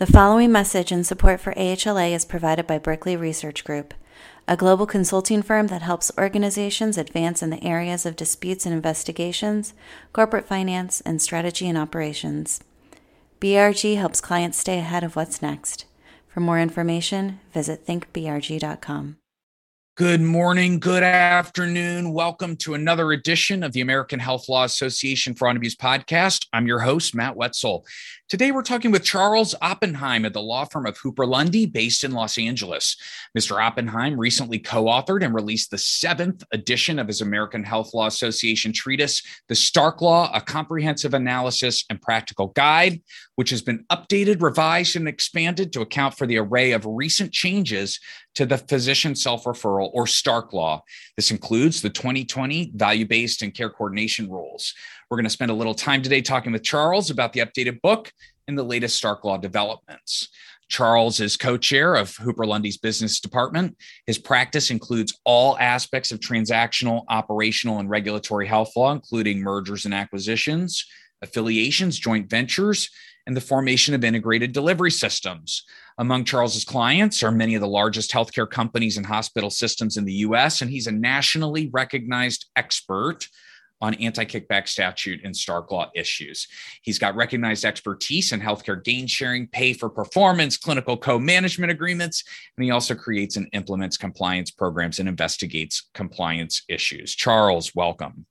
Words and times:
The 0.00 0.06
following 0.06 0.50
message 0.50 0.92
and 0.92 1.06
support 1.06 1.40
for 1.40 1.52
AHLA 1.52 2.12
is 2.12 2.24
provided 2.24 2.66
by 2.66 2.78
Berkeley 2.78 3.16
Research 3.16 3.64
Group, 3.64 3.92
a 4.48 4.56
global 4.56 4.86
consulting 4.86 5.42
firm 5.42 5.66
that 5.66 5.82
helps 5.82 6.10
organizations 6.16 6.96
advance 6.96 7.42
in 7.42 7.50
the 7.50 7.62
areas 7.62 8.06
of 8.06 8.16
disputes 8.16 8.64
and 8.64 8.74
investigations, 8.74 9.74
corporate 10.14 10.46
finance, 10.46 11.02
and 11.02 11.20
strategy 11.20 11.68
and 11.68 11.76
operations. 11.76 12.64
BRG 13.42 13.98
helps 13.98 14.22
clients 14.22 14.56
stay 14.56 14.78
ahead 14.78 15.04
of 15.04 15.16
what's 15.16 15.42
next. 15.42 15.84
For 16.28 16.40
more 16.40 16.58
information, 16.58 17.38
visit 17.52 17.86
thinkbrg.com. 17.86 19.19
Good 20.00 20.22
morning, 20.22 20.80
good 20.80 21.02
afternoon. 21.02 22.14
Welcome 22.14 22.56
to 22.56 22.72
another 22.72 23.12
edition 23.12 23.62
of 23.62 23.72
the 23.72 23.82
American 23.82 24.18
Health 24.18 24.48
Law 24.48 24.64
Association 24.64 25.34
Fraud 25.34 25.50
and 25.50 25.56
Abuse 25.58 25.76
podcast. 25.76 26.46
I'm 26.54 26.66
your 26.66 26.78
host, 26.78 27.14
Matt 27.14 27.36
Wetzel. 27.36 27.84
Today, 28.30 28.50
we're 28.50 28.62
talking 28.62 28.92
with 28.92 29.04
Charles 29.04 29.54
Oppenheim 29.60 30.24
at 30.24 30.32
the 30.32 30.40
law 30.40 30.64
firm 30.64 30.86
of 30.86 30.96
Hooper 30.96 31.26
Lundy, 31.26 31.66
based 31.66 32.02
in 32.02 32.12
Los 32.12 32.38
Angeles. 32.38 32.96
Mr. 33.36 33.62
Oppenheim 33.62 34.18
recently 34.18 34.58
co 34.58 34.84
authored 34.84 35.22
and 35.22 35.34
released 35.34 35.70
the 35.70 35.76
seventh 35.76 36.44
edition 36.50 36.98
of 36.98 37.06
his 37.06 37.20
American 37.20 37.62
Health 37.62 37.92
Law 37.92 38.06
Association 38.06 38.72
treatise, 38.72 39.22
The 39.48 39.54
Stark 39.54 40.00
Law 40.00 40.30
A 40.32 40.40
Comprehensive 40.40 41.12
Analysis 41.12 41.84
and 41.90 42.00
Practical 42.00 42.46
Guide, 42.46 43.02
which 43.40 43.48
has 43.48 43.62
been 43.62 43.82
updated, 43.90 44.42
revised, 44.42 44.96
and 44.96 45.08
expanded 45.08 45.72
to 45.72 45.80
account 45.80 46.14
for 46.14 46.26
the 46.26 46.36
array 46.36 46.72
of 46.72 46.84
recent 46.84 47.32
changes 47.32 47.98
to 48.34 48.44
the 48.44 48.58
physician 48.58 49.14
self 49.14 49.44
referral 49.44 49.88
or 49.94 50.06
Stark 50.06 50.52
Law. 50.52 50.82
This 51.16 51.30
includes 51.30 51.80
the 51.80 51.88
2020 51.88 52.72
value 52.74 53.06
based 53.06 53.40
and 53.40 53.54
care 53.54 53.70
coordination 53.70 54.28
rules. 54.28 54.74
We're 55.08 55.16
going 55.16 55.24
to 55.24 55.30
spend 55.30 55.50
a 55.50 55.54
little 55.54 55.72
time 55.72 56.02
today 56.02 56.20
talking 56.20 56.52
with 56.52 56.62
Charles 56.62 57.08
about 57.08 57.32
the 57.32 57.40
updated 57.40 57.80
book 57.80 58.12
and 58.46 58.58
the 58.58 58.62
latest 58.62 58.98
Stark 58.98 59.24
Law 59.24 59.38
developments. 59.38 60.28
Charles 60.68 61.18
is 61.18 61.38
co 61.38 61.56
chair 61.56 61.94
of 61.94 62.14
Hooper 62.16 62.44
Lundy's 62.44 62.76
business 62.76 63.20
department. 63.20 63.74
His 64.06 64.18
practice 64.18 64.70
includes 64.70 65.18
all 65.24 65.56
aspects 65.58 66.12
of 66.12 66.20
transactional, 66.20 67.04
operational, 67.08 67.78
and 67.78 67.88
regulatory 67.88 68.46
health 68.46 68.76
law, 68.76 68.92
including 68.92 69.40
mergers 69.40 69.86
and 69.86 69.94
acquisitions, 69.94 70.84
affiliations, 71.22 71.98
joint 71.98 72.28
ventures, 72.28 72.90
and 73.30 73.36
the 73.36 73.40
formation 73.40 73.94
of 73.94 74.02
integrated 74.02 74.50
delivery 74.50 74.90
systems. 74.90 75.62
Among 75.98 76.24
Charles's 76.24 76.64
clients 76.64 77.22
are 77.22 77.30
many 77.30 77.54
of 77.54 77.60
the 77.60 77.68
largest 77.68 78.10
healthcare 78.10 78.50
companies 78.50 78.96
and 78.96 79.06
hospital 79.06 79.50
systems 79.50 79.96
in 79.96 80.04
the 80.04 80.14
US, 80.14 80.62
and 80.62 80.68
he's 80.68 80.88
a 80.88 80.92
nationally 80.92 81.70
recognized 81.72 82.46
expert 82.56 83.28
on 83.80 83.94
anti 83.94 84.24
kickback 84.24 84.66
statute 84.66 85.20
and 85.22 85.36
Stark 85.36 85.70
Law 85.70 85.92
issues. 85.94 86.48
He's 86.82 86.98
got 86.98 87.14
recognized 87.14 87.64
expertise 87.64 88.32
in 88.32 88.40
healthcare 88.40 88.82
gain 88.82 89.06
sharing, 89.06 89.46
pay 89.46 89.74
for 89.74 89.88
performance, 89.88 90.56
clinical 90.56 90.96
co 90.96 91.16
management 91.20 91.70
agreements, 91.70 92.24
and 92.56 92.64
he 92.64 92.72
also 92.72 92.96
creates 92.96 93.36
and 93.36 93.48
implements 93.52 93.96
compliance 93.96 94.50
programs 94.50 94.98
and 94.98 95.08
investigates 95.08 95.88
compliance 95.94 96.64
issues. 96.68 97.14
Charles, 97.14 97.76
welcome. 97.76 98.26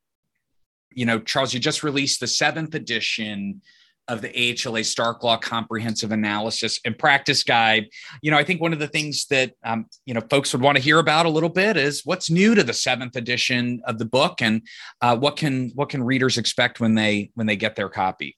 You 0.91 1.06
know, 1.06 1.19
Charles, 1.19 1.53
you 1.53 1.61
just 1.61 1.84
released 1.84 2.19
the 2.19 2.28
seventh 2.28 2.75
edition 2.75 3.61
of 4.09 4.21
the 4.21 4.29
AHLA 4.29 4.83
Stark 4.83 5.23
Law 5.23 5.38
Comprehensive 5.38 6.11
Analysis 6.11 6.79
and 6.83 6.97
Practice 6.97 7.43
Guide. 7.43 7.88
You 8.21 8.31
know, 8.31 8.38
I 8.38 8.43
think 8.43 8.59
one 8.59 8.73
of 8.73 8.79
the 8.79 8.88
things 8.88 9.27
that 9.27 9.53
um, 9.63 9.85
you 10.05 10.13
know 10.13 10.21
folks 10.29 10.51
would 10.51 10.61
want 10.61 10.77
to 10.77 10.83
hear 10.83 10.99
about 10.99 11.25
a 11.25 11.29
little 11.29 11.49
bit 11.49 11.77
is 11.77 12.01
what's 12.03 12.29
new 12.29 12.55
to 12.55 12.63
the 12.63 12.73
seventh 12.73 13.16
edition 13.16 13.81
of 13.85 13.99
the 13.99 14.05
book, 14.05 14.41
and 14.41 14.61
uh, 15.01 15.16
what 15.16 15.38
can 15.38 15.69
what 15.75 15.89
can 15.89 16.03
readers 16.03 16.38
expect 16.38 16.79
when 16.79 16.95
they 16.95 17.31
when 17.35 17.47
they 17.47 17.56
get 17.56 17.75
their 17.75 17.89
copy. 17.89 18.35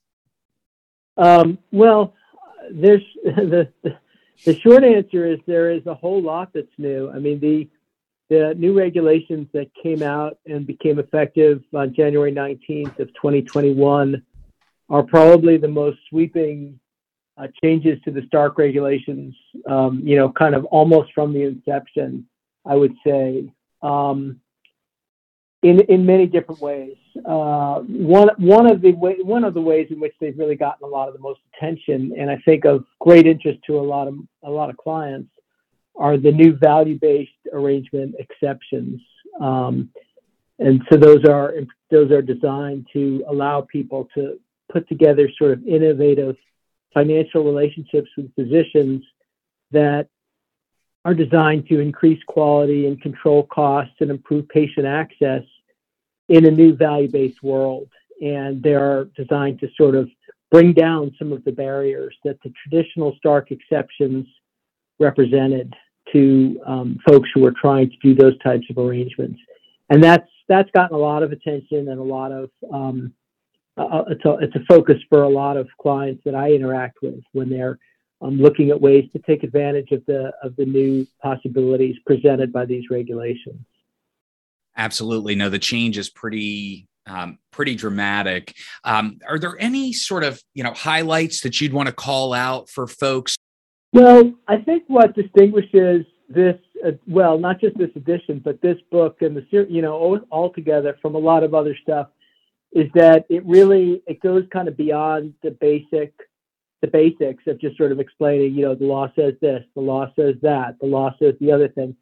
Um, 1.17 1.57
well, 1.71 2.13
there's 2.69 3.03
the 3.23 3.71
the 4.45 4.59
short 4.59 4.83
answer 4.83 5.25
is 5.25 5.39
there 5.47 5.71
is 5.71 5.85
a 5.87 5.95
whole 5.95 6.21
lot 6.21 6.51
that's 6.53 6.67
new. 6.77 7.09
I 7.09 7.19
mean 7.19 7.39
the 7.39 7.69
the 8.29 8.55
new 8.57 8.77
regulations 8.77 9.47
that 9.53 9.69
came 9.81 10.01
out 10.01 10.37
and 10.45 10.65
became 10.65 10.99
effective 10.99 11.61
on 11.73 11.93
January 11.93 12.31
19th 12.31 12.97
of 12.99 13.09
2021 13.15 14.23
are 14.91 15.03
probably 15.03 15.55
the 15.57 15.67
most 15.67 15.97
sweeping 16.09 16.77
uh, 17.37 17.47
changes 17.63 17.97
to 18.03 18.11
the 18.11 18.21
Stark 18.27 18.57
regulations, 18.57 19.33
um, 19.67 20.01
you 20.03 20.17
know, 20.17 20.29
kind 20.29 20.53
of 20.53 20.65
almost 20.65 21.13
from 21.15 21.33
the 21.33 21.43
inception, 21.43 22.27
I 22.65 22.75
would 22.75 22.93
say, 23.07 23.51
um, 23.81 24.41
in 25.63 25.79
in 25.93 26.05
many 26.05 26.25
different 26.27 26.59
ways. 26.61 26.97
Uh, 27.25 27.79
one 27.79 28.29
one 28.37 28.69
of 28.69 28.81
the 28.81 28.91
way, 28.91 29.15
one 29.23 29.45
of 29.45 29.53
the 29.53 29.61
ways 29.61 29.87
in 29.91 29.99
which 29.99 30.13
they've 30.19 30.37
really 30.37 30.55
gotten 30.55 30.83
a 30.83 30.91
lot 30.97 31.07
of 31.07 31.13
the 31.13 31.21
most 31.21 31.39
attention, 31.55 32.13
and 32.19 32.29
I 32.29 32.37
think 32.43 32.65
of 32.65 32.83
great 32.99 33.25
interest 33.25 33.59
to 33.67 33.79
a 33.79 33.81
lot 33.93 34.07
of 34.09 34.15
a 34.43 34.51
lot 34.51 34.69
of 34.69 34.75
clients, 34.75 35.31
are 35.95 36.17
the 36.17 36.31
new 36.31 36.57
value-based 36.57 37.43
arrangement 37.53 38.15
exceptions. 38.19 39.01
Um, 39.39 39.89
and 40.59 40.81
so 40.89 40.97
those 40.97 41.23
are 41.25 41.53
those 41.89 42.11
are 42.11 42.21
designed 42.21 42.87
to 42.91 43.23
allow 43.29 43.61
people 43.61 44.09
to 44.15 44.37
put 44.71 44.87
together 44.87 45.29
sort 45.37 45.51
of 45.51 45.65
innovative 45.67 46.35
financial 46.93 47.43
relationships 47.43 48.09
with 48.17 48.33
physicians 48.35 49.03
that 49.71 50.07
are 51.03 51.13
designed 51.13 51.67
to 51.67 51.79
increase 51.79 52.21
quality 52.27 52.87
and 52.87 53.01
control 53.01 53.43
costs 53.43 53.95
and 53.99 54.11
improve 54.11 54.47
patient 54.49 54.85
access 54.85 55.43
in 56.29 56.45
a 56.45 56.51
new 56.51 56.75
value 56.75 57.09
based 57.09 57.41
world. 57.41 57.89
And 58.21 58.61
they 58.61 58.75
are 58.75 59.05
designed 59.15 59.59
to 59.61 59.67
sort 59.75 59.95
of 59.95 60.09
bring 60.51 60.73
down 60.73 61.15
some 61.17 61.31
of 61.31 61.43
the 61.43 61.51
barriers 61.51 62.15
that 62.23 62.37
the 62.43 62.53
traditional 62.61 63.15
Stark 63.17 63.51
exceptions 63.51 64.27
represented 64.99 65.73
to 66.13 66.59
um, 66.67 66.99
folks 67.07 67.29
who 67.33 67.45
are 67.45 67.53
trying 67.59 67.89
to 67.89 67.95
do 68.03 68.13
those 68.13 68.37
types 68.39 68.65
of 68.69 68.77
arrangements. 68.77 69.39
And 69.89 70.03
that's 70.03 70.27
that's 70.47 70.69
gotten 70.71 70.95
a 70.95 70.99
lot 70.99 71.23
of 71.23 71.31
attention 71.31 71.87
and 71.89 71.99
a 71.99 72.03
lot 72.03 72.31
of 72.31 72.49
um, 72.73 73.13
uh, 73.77 74.03
it's, 74.09 74.25
a, 74.25 74.37
it's 74.39 74.55
a 74.55 74.65
focus 74.67 74.97
for 75.09 75.23
a 75.23 75.29
lot 75.29 75.57
of 75.57 75.67
clients 75.81 76.21
that 76.25 76.35
I 76.35 76.51
interact 76.51 76.97
with 77.01 77.23
when 77.31 77.49
they're 77.49 77.79
um, 78.21 78.37
looking 78.37 78.69
at 78.69 78.79
ways 78.79 79.09
to 79.13 79.19
take 79.19 79.43
advantage 79.43 79.91
of 79.91 80.05
the 80.05 80.31
of 80.43 80.55
the 80.55 80.65
new 80.65 81.07
possibilities 81.21 81.95
presented 82.05 82.53
by 82.53 82.65
these 82.65 82.89
regulations. 82.89 83.65
Absolutely, 84.77 85.35
no, 85.35 85.49
the 85.49 85.59
change 85.59 85.97
is 85.97 86.09
pretty 86.09 86.87
um, 87.07 87.39
pretty 87.51 87.75
dramatic. 87.75 88.55
Um, 88.83 89.19
are 89.27 89.39
there 89.39 89.55
any 89.59 89.93
sort 89.93 90.23
of 90.23 90.41
you 90.53 90.63
know 90.63 90.73
highlights 90.73 91.41
that 91.41 91.59
you'd 91.59 91.73
want 91.73 91.87
to 91.87 91.93
call 91.93 92.33
out 92.33 92.69
for 92.69 92.87
folks? 92.87 93.35
Well, 93.93 94.33
I 94.47 94.57
think 94.57 94.83
what 94.87 95.15
distinguishes 95.15 96.05
this, 96.29 96.55
uh, 96.85 96.91
well, 97.07 97.37
not 97.37 97.59
just 97.59 97.77
this 97.77 97.89
edition, 97.95 98.39
but 98.43 98.61
this 98.61 98.77
book 98.89 99.21
and 99.21 99.35
the 99.35 99.45
series, 99.49 99.71
you 99.71 99.81
know 99.81 100.21
all 100.29 100.53
together 100.53 100.97
from 101.01 101.15
a 101.15 101.19
lot 101.19 101.43
of 101.43 101.53
other 101.53 101.75
stuff 101.81 102.07
is 102.73 102.89
that 102.95 103.25
it 103.29 103.45
really 103.45 104.01
it 104.07 104.21
goes 104.21 104.43
kind 104.51 104.67
of 104.67 104.77
beyond 104.77 105.33
the 105.43 105.51
basic 105.51 106.13
the 106.81 106.87
basics 106.87 107.43
of 107.45 107.61
just 107.61 107.77
sort 107.77 107.91
of 107.91 107.99
explaining, 107.99 108.55
you 108.55 108.63
know, 108.63 108.73
the 108.73 108.85
law 108.85 109.07
says 109.15 109.35
this, 109.39 109.63
the 109.75 109.81
law 109.81 110.11
says 110.15 110.33
that, 110.41 110.79
the 110.79 110.87
law 110.87 111.13
says 111.21 111.35
the 111.39 111.51
other 111.51 111.67
thing. 111.67 111.95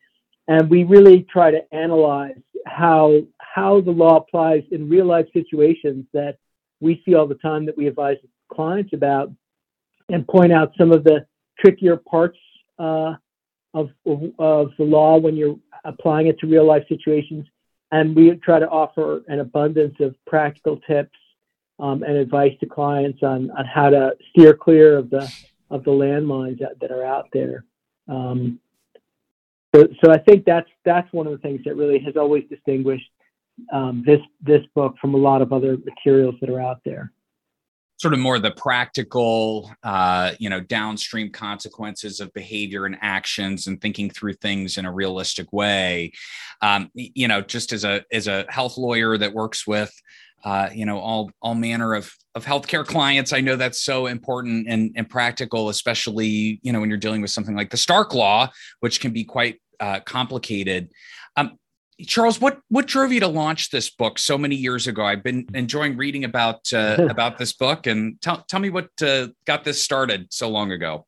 And 0.47 0.69
we 0.69 0.85
really 0.85 1.27
try 1.29 1.51
to 1.51 1.61
analyze 1.73 2.39
how 2.65 3.21
how 3.39 3.81
the 3.81 3.91
law 3.91 4.17
applies 4.17 4.63
in 4.71 4.89
real 4.89 5.05
life 5.05 5.27
situations 5.33 6.05
that 6.13 6.37
we 6.79 7.01
see 7.05 7.13
all 7.13 7.27
the 7.27 7.35
time 7.35 7.65
that 7.65 7.77
we 7.77 7.87
advise 7.87 8.17
clients 8.51 8.93
about 8.93 9.31
and 10.09 10.27
point 10.27 10.51
out 10.51 10.73
some 10.77 10.91
of 10.91 11.03
the 11.03 11.25
trickier 11.59 11.97
parts 11.97 12.37
uh, 12.79 13.13
of, 13.73 13.89
of 14.05 14.71
the 14.77 14.83
law 14.83 15.17
when 15.17 15.35
you're 15.35 15.57
applying 15.85 16.27
it 16.27 16.39
to 16.39 16.47
real 16.47 16.65
life 16.65 16.83
situations 16.89 17.45
and 17.91 18.15
we 18.15 18.31
try 18.35 18.59
to 18.59 18.69
offer 18.69 19.23
an 19.27 19.39
abundance 19.39 19.95
of 19.99 20.15
practical 20.25 20.77
tips 20.87 21.17
um, 21.79 22.03
and 22.03 22.17
advice 22.17 22.53
to 22.59 22.65
clients 22.65 23.23
on, 23.23 23.51
on 23.51 23.65
how 23.65 23.89
to 23.89 24.11
steer 24.29 24.53
clear 24.53 24.97
of 24.97 25.09
the 25.09 25.31
of 25.71 25.83
the 25.83 25.91
landmines 25.91 26.59
that, 26.59 26.79
that 26.81 26.91
are 26.91 27.05
out 27.05 27.27
there. 27.31 27.63
Um, 28.07 28.59
so, 29.73 29.87
so 30.03 30.11
I 30.11 30.17
think 30.17 30.45
that's 30.45 30.69
that's 30.83 31.11
one 31.13 31.27
of 31.27 31.31
the 31.31 31.37
things 31.39 31.61
that 31.65 31.75
really 31.75 31.99
has 31.99 32.17
always 32.17 32.43
distinguished 32.49 33.09
um, 33.71 34.03
this 34.05 34.19
this 34.41 34.65
book 34.73 34.95
from 34.99 35.13
a 35.13 35.17
lot 35.17 35.41
of 35.41 35.53
other 35.53 35.77
materials 35.77 36.35
that 36.41 36.49
are 36.49 36.61
out 36.61 36.81
there 36.83 37.11
sort 37.99 38.13
of 38.13 38.19
more 38.19 38.39
the 38.39 38.51
practical 38.51 39.71
uh, 39.83 40.31
you 40.39 40.49
know 40.49 40.59
downstream 40.59 41.31
consequences 41.31 42.19
of 42.19 42.33
behavior 42.33 42.85
and 42.85 42.97
actions 43.01 43.67
and 43.67 43.81
thinking 43.81 44.09
through 44.09 44.33
things 44.33 44.77
in 44.77 44.85
a 44.85 44.91
realistic 44.91 45.51
way. 45.53 46.11
Um, 46.61 46.89
you 46.93 47.27
know 47.27 47.41
just 47.41 47.73
as 47.73 47.83
a 47.83 48.03
as 48.11 48.27
a 48.27 48.45
health 48.49 48.77
lawyer 48.77 49.17
that 49.17 49.33
works 49.33 49.67
with 49.67 49.93
uh, 50.43 50.69
you 50.73 50.85
know 50.85 50.99
all 50.99 51.31
all 51.41 51.55
manner 51.55 51.93
of 51.93 52.13
of 52.35 52.45
healthcare 52.45 52.85
clients 52.85 53.33
i 53.33 53.41
know 53.41 53.55
that's 53.55 53.81
so 53.81 54.05
important 54.05 54.67
and, 54.69 54.91
and 54.95 55.09
practical 55.09 55.69
especially 55.69 56.59
you 56.61 56.71
know 56.71 56.79
when 56.79 56.87
you're 56.87 56.97
dealing 56.97 57.21
with 57.21 57.31
something 57.31 57.55
like 57.55 57.71
the 57.71 57.75
stark 57.75 58.13
law 58.13 58.47
which 58.81 59.01
can 59.01 59.11
be 59.11 59.23
quite 59.23 59.59
uh, 59.79 59.99
complicated. 60.01 60.89
Um, 61.35 61.57
Charles, 62.05 62.39
what 62.39 62.61
what 62.69 62.87
drove 62.87 63.11
you 63.11 63.19
to 63.19 63.27
launch 63.27 63.71
this 63.71 63.89
book 63.89 64.17
so 64.19 64.37
many 64.37 64.55
years 64.55 64.87
ago? 64.87 65.03
I've 65.03 65.23
been 65.23 65.47
enjoying 65.53 65.97
reading 65.97 66.23
about 66.23 66.71
uh, 66.73 66.97
about 67.09 67.37
this 67.37 67.53
book, 67.53 67.87
and 67.87 68.19
tell 68.21 68.43
tell 68.47 68.59
me 68.59 68.69
what 68.69 68.89
uh, 69.01 69.27
got 69.45 69.63
this 69.63 69.83
started 69.83 70.27
so 70.31 70.49
long 70.49 70.71
ago. 70.71 71.05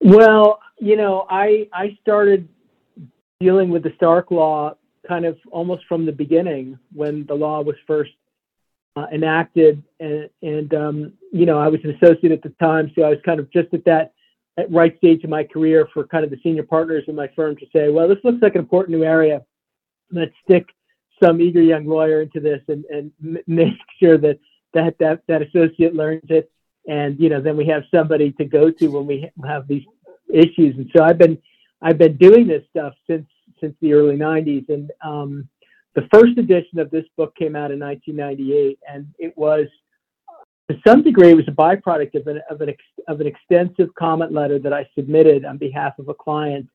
Well, 0.00 0.60
you 0.78 0.96
know, 0.96 1.26
I 1.28 1.68
I 1.72 1.98
started 2.02 2.48
dealing 3.40 3.70
with 3.70 3.82
the 3.82 3.92
Stark 3.96 4.30
Law 4.30 4.74
kind 5.08 5.24
of 5.24 5.38
almost 5.50 5.84
from 5.88 6.04
the 6.04 6.12
beginning 6.12 6.78
when 6.92 7.24
the 7.26 7.34
law 7.34 7.62
was 7.62 7.76
first 7.86 8.12
uh, 8.96 9.06
enacted, 9.12 9.82
and, 9.98 10.28
and 10.42 10.74
um, 10.74 11.12
you 11.32 11.46
know, 11.46 11.58
I 11.58 11.68
was 11.68 11.80
an 11.84 11.98
associate 12.02 12.32
at 12.32 12.42
the 12.42 12.50
time, 12.60 12.92
so 12.94 13.02
I 13.02 13.08
was 13.08 13.18
kind 13.24 13.40
of 13.40 13.50
just 13.50 13.72
at 13.72 13.84
that 13.86 14.12
at 14.58 14.70
right 14.70 14.96
stage 14.98 15.24
of 15.24 15.30
my 15.30 15.44
career 15.44 15.88
for 15.94 16.06
kind 16.06 16.24
of 16.24 16.30
the 16.30 16.38
senior 16.42 16.64
partners 16.64 17.04
in 17.08 17.14
my 17.14 17.28
firm 17.34 17.56
to 17.56 17.66
say, 17.72 17.88
well, 17.88 18.08
this 18.08 18.18
looks 18.24 18.42
like 18.42 18.54
an 18.54 18.60
important 18.60 18.98
new 18.98 19.04
area. 19.04 19.42
Let's 20.12 20.34
stick 20.44 20.66
some 21.22 21.40
eager 21.40 21.62
young 21.62 21.86
lawyer 21.86 22.22
into 22.22 22.40
this 22.40 22.62
and, 22.68 22.84
and 22.86 23.12
make 23.46 23.74
sure 24.02 24.18
that 24.18 24.38
that, 24.74 24.96
that 24.98 25.22
that 25.28 25.42
associate 25.42 25.94
learns 25.94 26.24
it. 26.28 26.50
And, 26.88 27.18
you 27.20 27.28
know, 27.28 27.40
then 27.40 27.56
we 27.56 27.66
have 27.66 27.82
somebody 27.94 28.32
to 28.32 28.44
go 28.44 28.70
to 28.70 28.88
when 28.88 29.06
we 29.06 29.30
have 29.46 29.68
these 29.68 29.84
issues. 30.32 30.76
And 30.76 30.90
so 30.96 31.04
I've 31.04 31.18
been, 31.18 31.38
I've 31.82 31.98
been 31.98 32.16
doing 32.16 32.46
this 32.46 32.62
stuff 32.70 32.94
since, 33.06 33.26
since 33.60 33.74
the 33.80 33.92
early 33.92 34.16
90s. 34.16 34.68
And 34.68 34.90
um, 35.04 35.48
the 35.94 36.08
first 36.12 36.38
edition 36.38 36.78
of 36.78 36.90
this 36.90 37.04
book 37.16 37.34
came 37.36 37.54
out 37.54 37.70
in 37.70 37.80
1998, 37.80 38.78
and 38.88 39.06
it 39.18 39.36
was 39.36 39.66
to 40.70 40.78
some 40.86 41.02
degree, 41.02 41.30
it 41.30 41.36
was 41.36 41.48
a 41.48 41.52
byproduct 41.52 42.14
of 42.14 42.26
an, 42.28 42.40
of 42.48 42.60
an, 42.60 42.68
ex, 42.68 42.78
of 43.08 43.20
an 43.20 43.26
extensive 43.26 43.92
comment 43.96 44.32
letter 44.32 44.58
that 44.60 44.72
I 44.72 44.88
submitted 44.96 45.44
on 45.44 45.58
behalf 45.58 45.98
of 45.98 46.08
a 46.08 46.14
client 46.14 46.68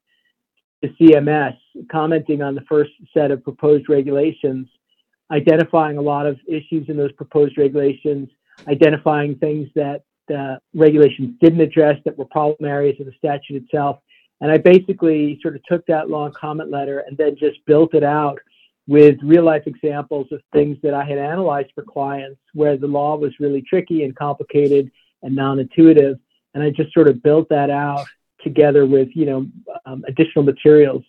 to 0.85 1.03
CMS, 1.03 1.57
commenting 1.91 2.41
on 2.41 2.55
the 2.55 2.61
first 2.61 2.91
set 3.13 3.31
of 3.31 3.43
proposed 3.43 3.89
regulations, 3.89 4.67
identifying 5.31 5.97
a 5.97 6.01
lot 6.01 6.25
of 6.25 6.39
issues 6.47 6.87
in 6.89 6.97
those 6.97 7.11
proposed 7.13 7.57
regulations, 7.57 8.29
identifying 8.67 9.35
things 9.35 9.69
that 9.75 10.03
the 10.27 10.59
regulations 10.73 11.35
didn't 11.41 11.61
address 11.61 11.99
that 12.05 12.17
were 12.17 12.25
problem 12.25 12.69
areas 12.69 12.99
of 12.99 13.05
the 13.05 13.13
statute 13.17 13.63
itself. 13.63 13.99
And 14.41 14.51
I 14.51 14.57
basically 14.57 15.39
sort 15.41 15.55
of 15.55 15.63
took 15.63 15.85
that 15.87 16.09
long 16.09 16.31
comment 16.33 16.69
letter 16.69 16.99
and 16.99 17.17
then 17.17 17.35
just 17.37 17.63
built 17.65 17.93
it 17.93 18.03
out 18.03 18.39
with 18.87 19.17
real 19.23 19.43
life 19.43 19.63
examples 19.65 20.27
of 20.31 20.41
things 20.53 20.77
that 20.83 20.93
I 20.93 21.03
had 21.03 21.17
analyzed 21.17 21.71
for 21.73 21.83
clients 21.83 22.39
where 22.53 22.77
the 22.77 22.87
law 22.87 23.15
was 23.17 23.33
really 23.39 23.61
tricky 23.61 24.03
and 24.03 24.15
complicated 24.15 24.91
and 25.23 25.35
non 25.35 25.59
intuitive. 25.59 26.19
And 26.53 26.63
I 26.63 26.69
just 26.69 26.93
sort 26.93 27.07
of 27.07 27.23
built 27.23 27.49
that 27.49 27.69
out 27.69 28.05
together 28.45 28.85
with, 28.85 29.09
you 29.13 29.25
know, 29.25 29.39
um, 29.85 30.05
additional 30.07 30.43
materials 30.45 31.03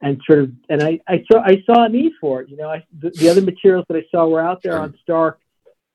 and 0.00 0.20
sort 0.26 0.38
of, 0.38 0.52
and 0.70 0.82
I, 0.82 1.00
I 1.06 1.24
saw, 1.30 1.38
I 1.52 1.62
saw 1.66 1.84
a 1.84 1.88
need 1.88 2.12
for 2.20 2.40
it. 2.40 2.48
You 2.48 2.56
know, 2.56 2.70
I, 2.70 2.78
the, 3.02 3.10
the 3.10 3.28
other 3.28 3.42
materials 3.42 3.84
that 3.88 3.96
I 3.96 4.04
saw 4.10 4.26
were 4.26 4.40
out 4.40 4.62
there 4.62 4.78
on 4.78 4.94
Stark 5.02 5.40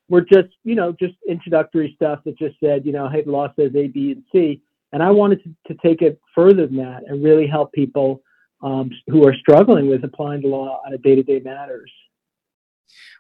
were 0.09 0.21
just, 0.21 0.49
you 0.63 0.75
know, 0.75 0.91
just 0.91 1.15
introductory 1.27 1.93
stuff 1.95 2.19
that 2.25 2.37
just 2.37 2.59
said, 2.59 2.85
you 2.85 2.91
know, 2.91 3.09
hey, 3.09 3.21
the 3.23 3.31
law 3.31 3.47
says 3.57 3.71
A, 3.75 3.87
B, 3.87 4.11
and 4.11 4.23
C. 4.31 4.61
And 4.91 5.01
I 5.01 5.11
wanted 5.11 5.39
to, 5.43 5.73
to 5.73 5.81
take 5.81 6.01
it 6.01 6.19
further 6.35 6.67
than 6.67 6.77
that 6.77 7.03
and 7.07 7.23
really 7.23 7.47
help 7.47 7.71
people 7.71 8.21
um, 8.61 8.91
who 9.07 9.25
are 9.27 9.35
struggling 9.35 9.87
with 9.87 10.03
applying 10.03 10.41
the 10.41 10.49
law 10.49 10.81
on 10.85 10.93
a 10.93 10.97
day-to-day 10.97 11.39
matters. 11.39 11.91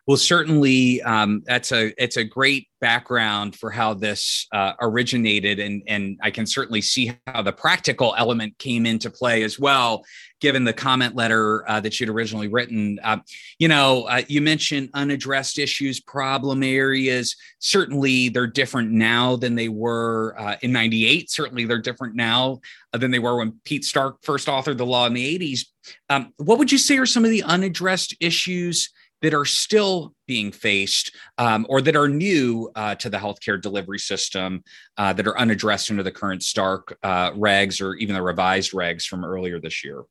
Well, 0.07 0.17
certainly, 0.17 1.01
um, 1.03 1.43
that's 1.45 1.71
a 1.71 1.93
it's 2.01 2.17
a 2.17 2.23
great 2.23 2.67
background 2.79 3.55
for 3.55 3.69
how 3.69 3.93
this 3.93 4.47
uh, 4.51 4.73
originated, 4.81 5.59
and 5.59 5.83
and 5.87 6.19
I 6.23 6.31
can 6.31 6.47
certainly 6.47 6.81
see 6.81 7.13
how 7.27 7.43
the 7.43 7.53
practical 7.53 8.15
element 8.17 8.57
came 8.57 8.87
into 8.87 9.11
play 9.11 9.43
as 9.43 9.59
well, 9.59 10.03
given 10.39 10.63
the 10.63 10.73
comment 10.73 11.15
letter 11.15 11.69
uh, 11.69 11.79
that 11.81 11.99
you'd 11.99 12.09
originally 12.09 12.47
written. 12.47 12.99
Uh, 13.03 13.19
you 13.59 13.67
know, 13.67 14.03
uh, 14.05 14.23
you 14.27 14.41
mentioned 14.41 14.89
unaddressed 14.95 15.59
issues, 15.59 15.99
problem 15.99 16.63
areas. 16.63 17.35
Certainly, 17.59 18.29
they're 18.29 18.47
different 18.47 18.91
now 18.91 19.35
than 19.35 19.53
they 19.53 19.69
were 19.69 20.35
uh, 20.37 20.55
in 20.63 20.71
'98. 20.71 21.29
Certainly, 21.29 21.65
they're 21.65 21.79
different 21.79 22.15
now 22.15 22.59
uh, 22.91 22.97
than 22.97 23.11
they 23.11 23.19
were 23.19 23.37
when 23.37 23.59
Pete 23.65 23.85
Stark 23.85 24.17
first 24.23 24.47
authored 24.47 24.77
the 24.77 24.85
law 24.85 25.05
in 25.05 25.13
the 25.13 25.39
'80s. 25.39 25.67
Um, 26.09 26.33
what 26.37 26.57
would 26.57 26.71
you 26.71 26.79
say 26.79 26.97
are 26.97 27.05
some 27.05 27.23
of 27.23 27.29
the 27.29 27.43
unaddressed 27.43 28.15
issues? 28.19 28.89
That 29.21 29.33
are 29.33 29.45
still 29.45 30.13
being 30.27 30.51
faced 30.51 31.15
um, 31.37 31.65
or 31.69 31.81
that 31.81 31.95
are 31.95 32.07
new 32.07 32.71
uh, 32.75 32.95
to 32.95 33.09
the 33.09 33.17
healthcare 33.17 33.61
delivery 33.61 33.99
system 33.99 34.63
uh, 34.97 35.13
that 35.13 35.27
are 35.27 35.37
unaddressed 35.37 35.91
under 35.91 36.03
the 36.03 36.11
current 36.11 36.43
Stark 36.43 36.97
uh, 37.03 37.31
regs 37.31 37.81
or 37.81 37.95
even 37.95 38.15
the 38.15 38.21
revised 38.21 38.71
regs 38.71 39.05
from 39.05 39.23
earlier 39.23 39.59
this 39.59 39.83
year? 39.83 40.03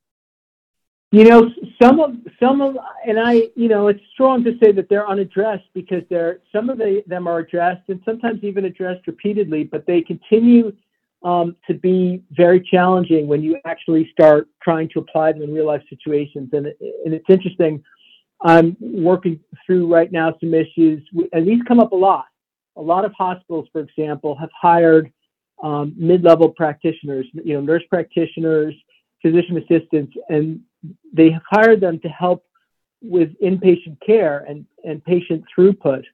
You 1.13 1.25
know, 1.25 1.51
some 1.83 1.99
of 1.99 2.15
some 2.41 2.61
of, 2.61 2.77
and 3.05 3.19
I, 3.19 3.49
you 3.57 3.69
know, 3.69 3.89
it's 3.89 4.01
strong 4.13 4.45
to 4.45 4.57
say 4.63 4.71
that 4.71 4.89
they're 4.89 5.09
unaddressed 5.09 5.67
because 5.75 6.05
they're 6.09 6.39
some 6.53 6.71
of 6.71 6.79
the, 6.79 7.03
them 7.09 7.27
are 7.27 7.41
addressed 7.41 7.89
and 7.89 8.01
sometimes 8.05 8.45
even 8.45 8.65
addressed 8.65 9.09
repeatedly, 9.09 9.65
but 9.65 9.87
they 9.87 10.03
continue 10.03 10.73
um, 11.25 11.57
to 11.67 11.75
be 11.75 12.23
very 12.31 12.61
challenging 12.61 13.27
when 13.27 13.43
you 13.43 13.59
actually 13.67 14.09
start 14.13 14.49
trying 14.63 14.89
to 14.91 15.01
apply 15.01 15.33
them 15.33 15.43
in 15.43 15.53
real 15.53 15.67
life 15.67 15.83
situations. 15.91 16.51
And, 16.53 16.67
and 16.67 17.13
it's 17.13 17.29
interesting 17.29 17.83
I'm 18.43 18.77
working 18.81 19.41
through 19.67 19.93
right 19.93 20.11
now 20.11 20.35
some 20.41 20.55
issues, 20.55 21.03
and 21.33 21.47
these 21.47 21.63
come 21.69 21.81
up 21.81 21.93
a 21.93 21.97
lot. 21.97 22.27
A 22.77 22.81
lot 22.81 23.05
of 23.05 23.13
hospitals, 23.13 23.69
for 23.73 23.81
example, 23.81 24.37
have 24.37 24.49
hired 24.59 25.13
um, 25.63 25.95
mid-level 25.97 26.51
practitioners, 26.51 27.27
you 27.35 27.55
know, 27.55 27.61
nurse 27.61 27.83
practitioners, 27.91 28.75
physician 29.21 29.59
assistants, 29.59 30.17
and 30.29 30.61
they 31.13 31.31
have 31.31 31.43
hired 31.51 31.81
them 31.81 31.99
to 32.01 32.09
help 32.09 32.45
with 33.03 33.39
inpatient 33.41 33.99
care 34.05 34.45
and, 34.49 34.67
and 34.85 35.05
patient 35.05 35.45
throughput. 35.55 36.05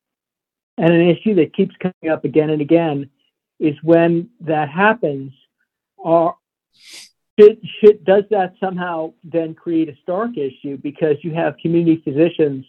And 0.78 0.92
an 0.92 1.08
issue 1.08 1.34
that 1.36 1.54
keeps 1.54 1.74
coming 1.80 2.12
up 2.12 2.24
again 2.24 2.50
and 2.50 2.60
again 2.60 3.10
is 3.60 3.74
when 3.82 4.30
that 4.40 4.68
happens, 4.68 5.32
are 6.04 6.36
should, 7.38 7.58
should, 7.80 8.04
does 8.04 8.24
that 8.30 8.54
somehow 8.58 9.12
then 9.24 9.54
create 9.54 9.88
a 9.88 9.96
Stark 10.02 10.36
issue 10.36 10.78
because 10.78 11.16
you 11.22 11.34
have 11.34 11.56
community 11.58 12.00
physicians 12.04 12.64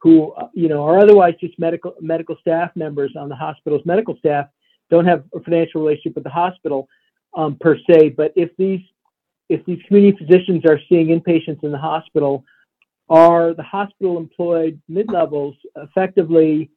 who, 0.00 0.34
you 0.54 0.68
know, 0.68 0.84
are 0.84 0.98
otherwise 0.98 1.34
just 1.40 1.58
medical 1.58 1.94
medical 2.00 2.36
staff 2.40 2.70
members 2.76 3.14
on 3.18 3.28
the 3.28 3.34
hospital's 3.34 3.84
medical 3.84 4.16
staff, 4.18 4.46
don't 4.90 5.06
have 5.06 5.24
a 5.34 5.40
financial 5.40 5.82
relationship 5.82 6.14
with 6.14 6.24
the 6.24 6.30
hospital 6.30 6.88
um, 7.36 7.56
per 7.60 7.76
se. 7.90 8.10
But 8.10 8.32
if 8.36 8.50
these 8.56 8.80
if 9.48 9.64
these 9.64 9.80
community 9.86 10.16
physicians 10.18 10.64
are 10.68 10.80
seeing 10.88 11.08
inpatients 11.08 11.62
in 11.62 11.72
the 11.72 11.78
hospital, 11.78 12.44
are 13.08 13.54
the 13.54 13.62
hospital 13.62 14.18
employed 14.18 14.80
mid 14.88 15.10
levels 15.10 15.54
effectively 15.76 16.70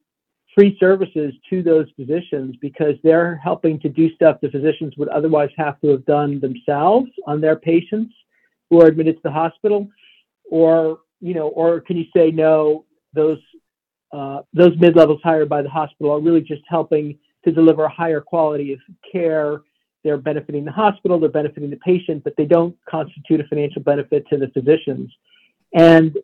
free 0.56 0.76
services 0.80 1.34
to 1.50 1.62
those 1.62 1.88
physicians 1.96 2.56
because 2.62 2.96
they're 3.04 3.36
helping 3.38 3.80
to 3.80 3.90
do 3.90 4.14
stuff 4.16 4.38
the 4.42 4.50
physicians 4.50 4.94
would 4.98 5.10
otherwise 5.10 5.50
have 5.58 5.80
to 5.82 5.88
have 5.90 6.06
done 6.06 6.40
themselves 6.40 7.10
on 7.28 7.40
their 7.40 7.56
patients 7.56 8.14
who 8.70 8.82
are 8.82 8.88
admitted 8.88 9.16
to 9.16 9.22
the 9.24 9.32
hospital. 9.32 9.88
Or 10.50 11.00
you 11.22 11.34
know 11.34 11.50
or 11.50 11.82
can 11.82 11.98
you 11.98 12.06
say 12.16 12.32
no 12.32 12.86
those 13.14 13.40
uh, 14.12 14.42
those 14.54 14.76
mid-levels 14.80 15.20
hired 15.24 15.50
by 15.50 15.62
the 15.62 15.70
hospital 15.70 16.12
are 16.12 16.20
really 16.20 16.42
just 16.42 16.64
helping 16.68 17.18
to 17.46 17.52
deliver 17.52 17.84
a 17.84 17.90
higher 17.90 18.20
quality 18.20 18.74
of 18.74 18.80
care. 19.12 19.62
They're 20.04 20.18
benefiting 20.18 20.66
the 20.66 20.72
hospital 20.72 21.20
they're 21.20 21.30
benefiting 21.30 21.70
the 21.70 21.78
patient 21.78 22.24
but 22.24 22.34
they 22.38 22.46
don't 22.46 22.76
constitute 22.90 23.42
a 23.42 23.44
financial 23.44 23.82
benefit 23.84 24.26
to 24.30 24.38
the 24.38 24.48
physicians. 24.48 25.12
And 25.74 26.18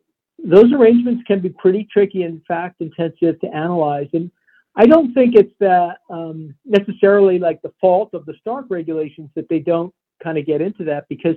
those 0.44 0.72
arrangements 0.74 1.24
can 1.26 1.40
be 1.40 1.50
pretty 1.50 1.88
tricky 1.92 2.24
and 2.24 2.44
fact 2.46 2.82
intensive 2.82 3.40
to 3.42 3.48
analyze. 3.48 4.08
And 4.14 4.32
I 4.76 4.86
don't 4.86 5.14
think 5.14 5.36
it's 5.36 5.54
that 5.60 6.00
um, 6.10 6.54
necessarily 6.66 7.40
like 7.40 7.62
the 7.62 7.74
fault 7.80 8.14
of 8.14 8.26
the 8.26 8.36
Stark 8.42 8.66
regulations 8.70 9.30
that 9.36 9.48
they 9.50 9.60
don't 9.60 9.94
kind 10.22 10.38
of 10.38 10.46
get 10.46 10.62
into 10.62 10.84
that 10.86 11.08
because 11.10 11.36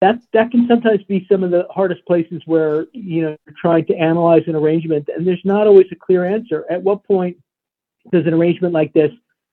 that 0.00 0.20
that 0.32 0.50
can 0.50 0.66
sometimes 0.68 1.02
be 1.04 1.26
some 1.30 1.42
of 1.42 1.50
the 1.50 1.66
hardest 1.70 2.04
places 2.06 2.40
where 2.46 2.86
you 2.92 3.22
know 3.22 3.36
you're 3.46 3.56
trying 3.60 3.84
to 3.86 3.96
analyze 3.96 4.42
an 4.46 4.54
arrangement 4.54 5.08
and 5.14 5.26
there's 5.26 5.44
not 5.44 5.66
always 5.66 5.86
a 5.92 5.96
clear 5.96 6.24
answer. 6.24 6.64
At 6.70 6.82
what 6.82 7.04
point 7.04 7.36
does 8.12 8.26
an 8.26 8.34
arrangement 8.34 8.72
like 8.72 8.92
this 8.92 9.10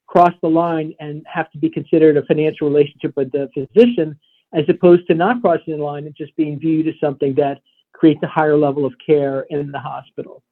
cross 0.08 0.34
the 0.42 0.48
line 0.48 0.94
and 1.00 1.26
have 1.32 1.52
to 1.52 1.58
be 1.58 1.70
considered 1.70 2.16
a 2.16 2.26
financial 2.26 2.70
relationship 2.70 3.14
with 3.18 3.32
the 3.32 3.50
physician 3.54 4.18
as 4.54 4.64
opposed 4.70 5.06
to 5.08 5.14
not 5.14 5.42
crossing 5.42 5.78
the 5.78 5.84
line 5.84 6.06
and 6.06 6.16
just 6.16 6.36
being 6.36 6.60
viewed 6.60 6.88
as 6.88 6.94
something 7.02 7.34
that 7.36 7.60
creates 8.00 8.22
a 8.24 8.28
higher 8.28 8.58
level 8.58 8.86
of 8.86 8.94
care 9.06 9.46
in 9.50 9.72
the 9.72 9.80
hospital. 9.80 10.44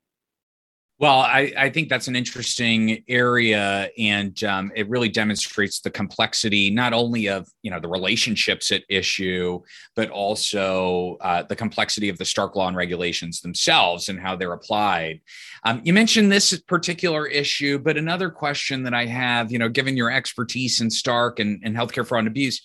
Well, 0.99 1.19
I, 1.19 1.51
I 1.57 1.69
think 1.69 1.89
that's 1.89 2.07
an 2.07 2.15
interesting 2.15 3.03
area, 3.09 3.89
and 3.97 4.41
um, 4.43 4.71
it 4.75 4.87
really 4.87 5.09
demonstrates 5.09 5.81
the 5.81 5.89
complexity 5.89 6.69
not 6.69 6.93
only 6.93 7.27
of 7.27 7.47
you 7.63 7.71
know 7.71 7.79
the 7.79 7.89
relationships 7.89 8.71
at 8.71 8.83
issue, 8.89 9.59
but 9.95 10.11
also 10.11 11.17
uh, 11.19 11.43
the 11.43 11.55
complexity 11.55 12.09
of 12.09 12.19
the 12.19 12.25
Stark 12.25 12.55
law 12.55 12.67
and 12.67 12.77
regulations 12.77 13.41
themselves 13.41 14.07
and 14.07 14.19
how 14.19 14.35
they're 14.35 14.53
applied. 14.53 15.19
Um, 15.65 15.81
you 15.83 15.93
mentioned 15.93 16.31
this 16.31 16.57
particular 16.67 17.25
issue, 17.25 17.79
but 17.79 17.97
another 17.97 18.29
question 18.29 18.83
that 18.83 18.93
I 18.93 19.07
have, 19.07 19.51
you 19.51 19.59
know, 19.59 19.69
given 19.69 19.97
your 19.97 20.11
expertise 20.11 20.79
in 20.79 20.91
Stark 20.91 21.39
and, 21.39 21.59
and 21.65 21.75
healthcare 21.75 22.07
fraud 22.07 22.19
and 22.19 22.27
abuse, 22.27 22.61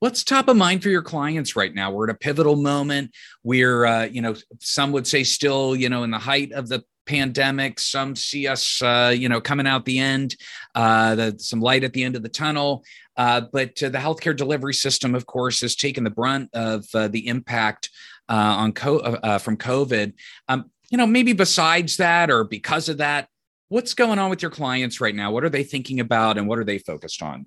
what's 0.00 0.22
top 0.24 0.48
of 0.48 0.56
mind 0.56 0.82
for 0.82 0.88
your 0.88 1.02
clients 1.02 1.56
right 1.56 1.74
now 1.74 1.90
we're 1.90 2.08
at 2.08 2.14
a 2.14 2.18
pivotal 2.18 2.56
moment 2.56 3.10
we're 3.42 3.84
uh, 3.84 4.04
you 4.04 4.22
know 4.22 4.34
some 4.60 4.92
would 4.92 5.06
say 5.06 5.24
still 5.24 5.74
you 5.74 5.88
know 5.88 6.02
in 6.02 6.10
the 6.10 6.18
height 6.18 6.52
of 6.52 6.68
the 6.68 6.82
pandemic. 7.08 7.80
Some 7.80 8.14
see 8.14 8.46
us, 8.46 8.80
uh, 8.82 9.12
you 9.16 9.28
know, 9.28 9.40
coming 9.40 9.66
out 9.66 9.84
the 9.84 9.98
end, 9.98 10.36
uh, 10.76 11.14
the, 11.16 11.36
some 11.38 11.60
light 11.60 11.82
at 11.82 11.92
the 11.92 12.04
end 12.04 12.14
of 12.14 12.22
the 12.22 12.28
tunnel. 12.28 12.84
Uh, 13.16 13.40
but 13.52 13.82
uh, 13.82 13.88
the 13.88 13.98
healthcare 13.98 14.36
delivery 14.36 14.74
system, 14.74 15.16
of 15.16 15.26
course, 15.26 15.62
has 15.62 15.74
taken 15.74 16.04
the 16.04 16.10
brunt 16.10 16.50
of 16.52 16.84
uh, 16.94 17.08
the 17.08 17.26
impact 17.26 17.90
on 18.28 18.72
co- 18.72 19.38
from 19.38 19.56
COVID. 19.56 20.12
Um, 20.48 20.70
you 20.90 20.98
know, 20.98 21.06
maybe 21.06 21.32
besides 21.32 21.96
that 21.96 22.30
or 22.30 22.44
because 22.44 22.88
of 22.88 22.98
that, 22.98 23.28
what's 23.68 23.94
going 23.94 24.18
on 24.18 24.30
with 24.30 24.42
your 24.42 24.50
clients 24.50 25.00
right 25.00 25.14
now? 25.14 25.32
What 25.32 25.44
are 25.44 25.48
they 25.48 25.64
thinking 25.64 25.98
about, 25.98 26.38
and 26.38 26.46
what 26.46 26.58
are 26.58 26.64
they 26.64 26.78
focused 26.78 27.22
on? 27.22 27.46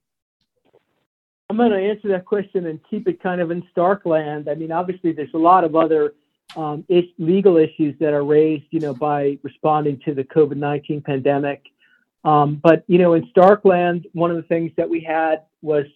I'm 1.52 1.58
going 1.58 1.72
to 1.72 1.78
answer 1.78 2.08
that 2.08 2.24
question 2.24 2.68
and 2.68 2.80
keep 2.90 3.10
it 3.10 3.22
kind 3.22 3.42
of 3.42 3.52
in 3.52 3.62
stark 3.72 4.06
land. 4.06 4.48
I 4.48 4.56
mean, 4.56 4.72
obviously, 4.72 5.12
there's 5.12 5.34
a 5.34 5.38
lot 5.38 5.66
of 5.66 5.76
other 5.76 6.14
um, 6.56 6.86
legal 7.18 7.58
issues 7.58 7.94
that 8.00 8.14
are 8.14 8.24
raised, 8.24 8.64
you 8.70 8.80
know, 8.80 8.94
by 8.94 9.38
responding 9.44 10.00
to 10.06 10.14
the 10.14 10.24
COVID-19 10.24 11.04
pandemic. 11.04 11.66
Um, 12.24 12.56
but 12.64 12.86
you 12.88 13.00
know, 13.00 13.16
in 13.16 13.28
stark 13.32 13.66
land, 13.66 14.08
one 14.14 14.32
of 14.32 14.38
the 14.38 14.44
things 14.44 14.72
that 14.78 14.90
we 14.90 15.02
had 15.02 15.42
was 15.62 15.88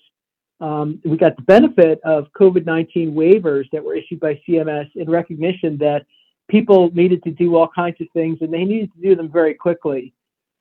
um, 0.60 1.00
we 1.06 1.16
got 1.16 1.38
the 1.38 1.44
benefit 1.44 2.02
of 2.04 2.28
COVID-19 2.38 3.14
waivers 3.14 3.72
that 3.72 3.82
were 3.82 3.96
issued 3.96 4.20
by 4.20 4.42
CMS 4.46 4.94
in 4.96 5.10
recognition 5.10 5.78
that 5.78 6.06
people 6.50 6.92
needed 6.94 7.24
to 7.24 7.32
do 7.32 7.56
all 7.56 7.70
kinds 7.74 8.02
of 8.02 8.08
things 8.12 8.40
and 8.42 8.52
they 8.52 8.66
needed 8.66 8.92
to 8.96 9.02
do 9.02 9.16
them 9.16 9.32
very 9.32 9.54
quickly. 9.54 10.14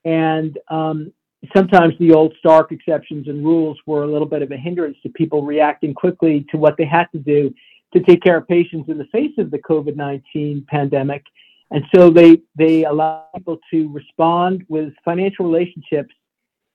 And 0.05 0.57
um, 0.69 1.13
sometimes 1.55 1.95
the 1.99 2.13
old 2.13 2.35
Stark 2.39 2.73
exceptions 2.73 3.29
and 3.29 3.45
rules 3.45 3.79
were 3.87 4.05
a 4.05 4.07
little 4.07 4.27
bit 4.27 4.43
of 4.43 4.51
a 4.53 4.57
hindrance 4.57 4.97
to 5.03 5.09
people 5.11 5.43
reacting 5.43 5.95
quickly 5.95 6.47
to 6.51 6.57
what 6.57 6.77
they 6.77 6.85
had 6.85 7.07
to 7.13 7.19
do 7.19 7.53
to 7.93 8.01
take 8.01 8.23
care 8.23 8.37
of 8.37 8.49
patients 8.49 8.89
in 8.89 8.99
the 8.99 9.07
face 9.07 9.33
of 9.39 9.51
the 9.51 9.59
COVID 9.59 9.97
19 9.97 10.67
pandemic. 10.69 11.23
And 11.71 11.85
so 11.95 12.11
they, 12.11 12.39
they 12.57 12.85
allow 12.85 13.27
people 13.35 13.59
to 13.73 13.93
respond 13.93 14.65
with 14.69 14.93
financial 15.05 15.47
relationships 15.47 16.15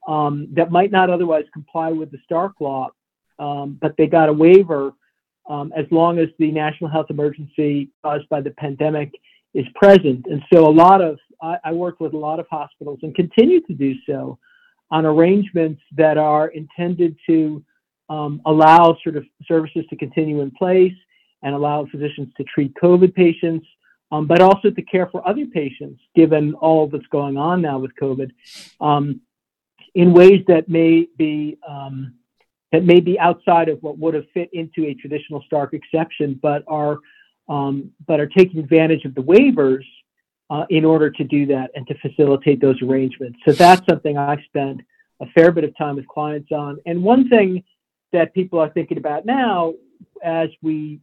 um, 0.07 0.47
that 0.53 0.71
might 0.71 0.91
not 0.91 1.09
otherwise 1.09 1.45
comply 1.53 1.91
with 1.91 2.11
the 2.11 2.17
Stark 2.25 2.53
law, 2.59 2.89
um, 3.37 3.77
but 3.79 3.95
they 3.97 4.07
got 4.07 4.29
a 4.29 4.33
waiver 4.33 4.93
um, 5.49 5.71
as 5.75 5.85
long 5.91 6.19
as 6.19 6.29
the 6.37 6.51
national 6.51 6.89
health 6.89 7.07
emergency 7.09 7.89
caused 8.03 8.27
by 8.29 8.41
the 8.41 8.51
pandemic 8.51 9.11
is 9.53 9.65
present. 9.75 10.25
And 10.29 10.43
so 10.53 10.67
a 10.67 10.69
lot 10.69 11.01
of, 11.01 11.17
I, 11.41 11.57
I 11.63 11.71
worked 11.73 12.01
with 12.01 12.13
a 12.13 12.17
lot 12.17 12.39
of 12.39 12.47
hospitals 12.49 12.99
and 13.03 13.15
continue 13.15 13.61
to 13.61 13.73
do 13.73 13.95
so 14.05 14.37
on 14.91 15.05
arrangements 15.05 15.81
that 15.95 16.17
are 16.17 16.47
intended 16.47 17.15
to 17.27 17.63
um, 18.09 18.41
allow 18.45 18.97
sort 19.03 19.15
of 19.15 19.25
services 19.47 19.85
to 19.89 19.95
continue 19.95 20.41
in 20.41 20.51
place 20.51 20.93
and 21.43 21.55
allow 21.55 21.85
physicians 21.85 22.29
to 22.37 22.43
treat 22.43 22.73
COVID 22.81 23.13
patients, 23.13 23.65
um, 24.11 24.25
but 24.25 24.41
also 24.41 24.71
to 24.71 24.81
care 24.81 25.07
for 25.07 25.25
other 25.27 25.45
patients, 25.45 26.01
given 26.15 26.53
all 26.55 26.87
that's 26.87 27.05
going 27.07 27.37
on 27.37 27.61
now 27.61 27.77
with 27.77 27.91
COVID, 28.01 28.31
um, 28.81 29.21
in 29.95 30.13
ways 30.13 30.43
that 30.47 30.67
may 30.67 31.07
be 31.17 31.57
um, 31.67 32.15
that 32.71 32.83
may 32.83 32.99
be 32.99 33.17
outside 33.19 33.67
of 33.67 33.81
what 33.81 33.97
would 33.97 34.13
have 34.13 34.29
fit 34.33 34.49
into 34.53 34.85
a 34.85 34.93
traditional 34.93 35.41
Stark 35.45 35.73
exception, 35.73 36.39
but 36.41 36.63
are 36.67 36.97
um, 37.47 37.91
but 38.07 38.19
are 38.19 38.27
taking 38.27 38.59
advantage 38.59 39.05
of 39.05 39.15
the 39.15 39.21
waivers 39.21 39.83
uh, 40.49 40.65
in 40.69 40.83
order 40.83 41.09
to 41.09 41.23
do 41.23 41.45
that 41.47 41.71
and 41.75 41.87
to 41.87 41.95
facilitate 41.99 42.59
those 42.59 42.81
arrangements. 42.81 43.39
So 43.45 43.51
that's 43.51 43.85
something 43.87 44.17
I've 44.17 44.41
spent 44.45 44.81
a 45.21 45.25
fair 45.27 45.51
bit 45.51 45.63
of 45.63 45.77
time 45.77 45.95
with 45.95 46.07
clients 46.07 46.51
on. 46.51 46.79
And 46.85 47.03
one 47.03 47.29
thing 47.29 47.63
that 48.13 48.33
people 48.33 48.59
are 48.59 48.69
thinking 48.69 48.97
about 48.97 49.25
now, 49.25 49.73
as 50.23 50.49
we 50.61 50.99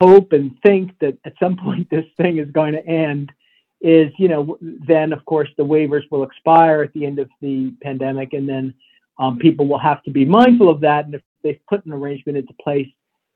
hope 0.00 0.32
and 0.32 0.56
think 0.62 0.92
that 1.00 1.18
at 1.24 1.34
some 1.40 1.56
point 1.64 1.88
this 1.90 2.04
thing 2.16 2.38
is 2.38 2.50
going 2.50 2.72
to 2.72 2.86
end, 2.86 3.32
is 3.80 4.12
you 4.18 4.28
know 4.28 4.58
then 4.60 5.10
of 5.12 5.24
course 5.24 5.48
the 5.56 5.64
waivers 5.64 6.02
will 6.10 6.22
expire 6.22 6.82
at 6.82 6.92
the 6.92 7.06
end 7.06 7.18
of 7.18 7.28
the 7.40 7.72
pandemic, 7.82 8.34
and 8.34 8.48
then 8.48 8.74
um, 9.18 9.38
people 9.38 9.66
will 9.66 9.78
have 9.78 10.02
to 10.02 10.10
be 10.10 10.24
mindful 10.24 10.68
of 10.68 10.80
that. 10.80 11.06
And 11.06 11.14
if 11.14 11.22
they've 11.42 11.60
put 11.68 11.84
an 11.86 11.92
arrangement 11.92 12.36
into 12.36 12.52
place 12.62 12.88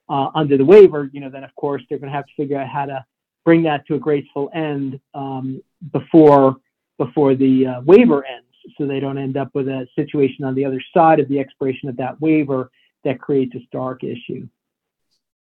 uh, 0.08 0.28
under 0.34 0.58
the 0.58 0.64
waiver, 0.64 1.08
you 1.12 1.20
know 1.20 1.30
then 1.30 1.44
of 1.44 1.54
course 1.54 1.82
they're 1.88 1.98
going 1.98 2.10
to 2.10 2.16
have 2.16 2.26
to 2.26 2.32
figure 2.36 2.58
out 2.58 2.68
how 2.68 2.84
to 2.84 3.04
bring 3.44 3.62
that 3.64 3.86
to 3.86 3.94
a 3.94 3.98
graceful 3.98 4.50
end 4.54 5.00
um, 5.14 5.62
before 5.92 6.56
before 6.98 7.34
the 7.34 7.66
uh, 7.66 7.80
waiver 7.82 8.24
ends, 8.24 8.46
so 8.78 8.86
they 8.86 9.00
don't 9.00 9.18
end 9.18 9.36
up 9.36 9.50
with 9.52 9.68
a 9.68 9.86
situation 9.96 10.44
on 10.44 10.54
the 10.54 10.64
other 10.64 10.80
side 10.94 11.18
of 11.18 11.28
the 11.28 11.40
expiration 11.40 11.88
of 11.88 11.96
that 11.96 12.20
waiver 12.20 12.70
that 13.02 13.20
creates 13.20 13.54
a 13.54 13.60
stark 13.66 14.04
issue. 14.04 14.46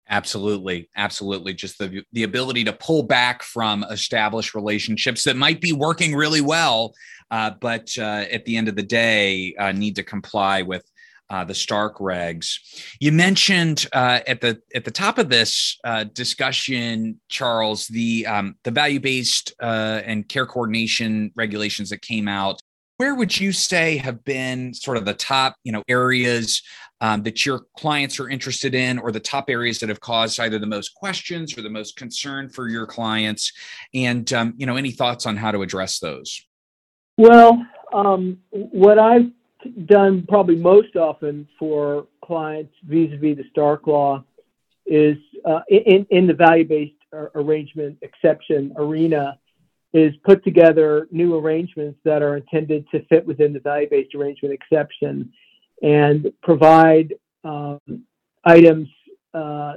Absolutely, 0.10 0.90
absolutely. 0.98 1.54
Just 1.54 1.78
the 1.78 2.04
the 2.12 2.24
ability 2.24 2.66
to 2.66 2.74
pull 2.74 3.04
back 3.04 3.42
from 3.42 3.84
established 3.86 4.54
relationships 4.54 5.24
that 5.24 5.38
might 5.38 5.62
be 5.62 5.72
working 5.72 6.14
really 6.14 6.42
well, 6.42 6.94
uh, 7.32 7.52
but 7.62 7.90
uh, 7.98 8.26
at 8.30 8.44
the 8.46 8.58
end 8.58 8.68
of 8.68 8.76
the 8.76 8.84
day, 8.84 9.56
uh, 9.58 9.72
need 9.72 9.96
to 9.96 10.04
comply 10.04 10.62
with 10.62 10.84
uh, 11.30 11.44
the 11.44 11.56
Stark 11.56 11.98
regs. 11.98 12.60
You 13.00 13.12
mentioned 13.12 13.88
uh, 13.94 14.20
at 14.28 14.42
the 14.42 14.62
at 14.76 14.86
the 14.86 14.92
top 14.92 15.18
of 15.18 15.30
this 15.30 15.78
uh, 15.84 16.06
discussion, 16.06 17.20
Charles, 17.30 17.88
the 17.88 18.26
um, 18.28 18.56
the 18.64 18.72
value 18.72 19.00
based 19.00 19.54
uh, 19.62 20.02
and 20.06 20.28
care 20.28 20.46
coordination 20.46 21.32
regulations 21.36 21.90
that 21.90 22.02
came 22.02 22.28
out. 22.28 22.60
Where 22.98 23.16
would 23.16 23.38
you 23.38 23.52
say 23.52 23.98
have 23.98 24.24
been 24.24 24.74
sort 24.74 24.98
of 24.98 25.06
the 25.06 25.14
top 25.14 25.56
you 25.64 25.72
know 25.72 25.84
areas 25.88 26.62
um, 27.02 27.24
that 27.24 27.46
your 27.46 27.64
clients 27.78 28.20
are 28.20 28.30
interested 28.30 28.76
in, 28.76 29.00
or 29.00 29.12
the 29.12 29.20
top 29.20 29.50
areas 29.50 29.80
that 29.80 29.90
have 29.90 30.00
caused 30.00 30.40
either 30.40 30.60
the 30.60 30.68
most 30.68 30.94
questions 30.94 31.58
or 31.58 31.62
the 31.62 31.70
most 31.70 31.96
concern 31.96 32.50
for 32.50 32.70
your 32.70 32.86
clients? 32.86 33.52
And 33.94 34.32
um, 34.34 34.54
you 34.58 34.66
know, 34.66 34.76
any 34.76 34.92
thoughts 34.92 35.26
on 35.26 35.36
how 35.36 35.52
to 35.52 35.62
address 35.62 36.00
those? 36.00 36.42
Well, 37.18 37.66
um, 37.94 38.40
what 38.52 38.98
I've 38.98 39.32
done 39.86 40.26
probably 40.28 40.56
most 40.56 40.96
often 40.96 41.48
for 41.58 42.08
clients 42.24 42.74
vis-a-vis 42.84 43.38
the 43.38 43.44
Stark 43.52 43.88
law 43.88 44.24
is 44.86 45.18
uh, 45.46 45.62
in, 45.70 46.06
in 46.10 46.28
the 46.28 46.34
value-based 46.34 46.94
arrangement 47.36 47.98
exception 48.02 48.74
arena 48.78 49.38
is 49.94 50.14
put 50.24 50.44
together 50.44 51.08
new 51.12 51.38
arrangements 51.38 52.00
that 52.04 52.24
are 52.24 52.38
intended 52.38 52.86
to 52.90 53.06
fit 53.06 53.26
within 53.26 53.54
the 53.54 53.60
value-based 53.60 54.16
arrangement 54.16 54.54
exception 54.54 55.32
and 55.84 56.32
provide 56.42 57.14
um, 57.44 57.80
items 58.44 58.90
uh, 59.34 59.74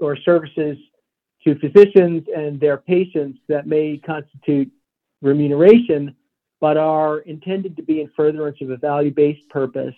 or 0.00 0.16
services 0.16 0.76
to 1.44 1.58
physicians 1.58 2.24
and 2.34 2.58
their 2.58 2.78
patients 2.78 3.38
that 3.48 3.66
may 3.66 3.98
constitute 3.98 4.70
remuneration 5.20 6.14
but 6.60 6.76
are 6.76 7.20
intended 7.20 7.76
to 7.76 7.82
be 7.82 8.00
in 8.00 8.10
furtherance 8.16 8.58
of 8.60 8.70
a 8.70 8.76
value-based 8.76 9.48
purpose 9.48 9.94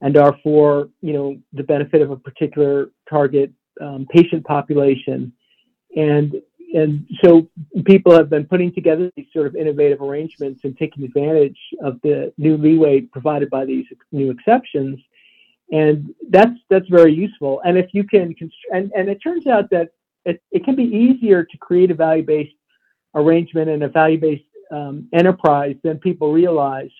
and 0.00 0.16
are 0.16 0.36
for 0.42 0.88
you 1.00 1.12
know 1.12 1.36
the 1.52 1.62
benefit 1.62 2.02
of 2.02 2.10
a 2.10 2.16
particular 2.16 2.90
target 3.08 3.52
um, 3.80 4.06
patient 4.10 4.44
population. 4.44 5.32
And 5.96 6.42
and 6.74 7.06
so 7.22 7.48
people 7.84 8.12
have 8.12 8.30
been 8.30 8.46
putting 8.46 8.72
together 8.72 9.10
these 9.16 9.26
sort 9.32 9.46
of 9.46 9.56
innovative 9.56 10.00
arrangements 10.00 10.64
and 10.64 10.76
taking 10.76 11.04
advantage 11.04 11.58
of 11.82 12.00
the 12.02 12.32
new 12.38 12.56
leeway 12.56 13.02
provided 13.02 13.50
by 13.50 13.64
these 13.64 13.84
new 14.10 14.30
exceptions. 14.30 14.98
And 15.70 16.14
that's 16.30 16.58
that's 16.68 16.88
very 16.88 17.14
useful. 17.14 17.60
And 17.64 17.78
if 17.78 17.90
you 17.92 18.04
can 18.04 18.34
and, 18.72 18.90
and 18.96 19.08
it 19.08 19.18
turns 19.22 19.46
out 19.46 19.70
that 19.70 19.90
it, 20.24 20.42
it 20.50 20.64
can 20.64 20.76
be 20.76 20.84
easier 20.84 21.44
to 21.44 21.58
create 21.58 21.90
a 21.90 21.94
value-based 21.94 22.54
arrangement 23.14 23.68
and 23.68 23.82
a 23.82 23.88
value-based 23.88 24.44
um, 24.72 25.08
enterprise 25.12 25.76
than 25.84 25.98
people 25.98 26.32
realize. 26.32 26.90